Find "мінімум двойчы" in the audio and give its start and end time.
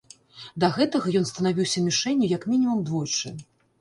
2.55-3.37